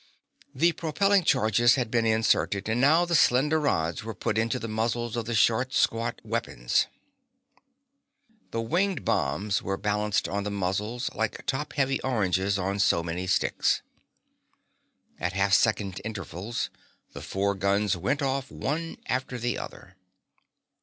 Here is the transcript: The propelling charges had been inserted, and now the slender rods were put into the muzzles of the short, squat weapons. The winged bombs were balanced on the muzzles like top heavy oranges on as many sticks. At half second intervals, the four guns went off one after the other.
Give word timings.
The 0.55 0.71
propelling 0.71 1.23
charges 1.23 1.75
had 1.75 1.91
been 1.91 2.07
inserted, 2.07 2.67
and 2.67 2.81
now 2.81 3.05
the 3.05 3.13
slender 3.13 3.59
rods 3.59 4.03
were 4.03 4.15
put 4.15 4.35
into 4.35 4.57
the 4.57 4.67
muzzles 4.67 5.15
of 5.15 5.25
the 5.25 5.35
short, 5.35 5.75
squat 5.75 6.19
weapons. 6.23 6.87
The 8.49 8.61
winged 8.61 9.05
bombs 9.05 9.61
were 9.61 9.77
balanced 9.77 10.27
on 10.27 10.43
the 10.43 10.49
muzzles 10.49 11.11
like 11.13 11.45
top 11.45 11.73
heavy 11.73 12.01
oranges 12.01 12.57
on 12.57 12.77
as 12.77 12.91
many 13.03 13.27
sticks. 13.27 13.83
At 15.19 15.33
half 15.33 15.53
second 15.53 16.01
intervals, 16.03 16.71
the 17.13 17.21
four 17.21 17.53
guns 17.53 17.95
went 17.95 18.23
off 18.23 18.49
one 18.49 18.97
after 19.05 19.37
the 19.37 19.59
other. 19.59 19.97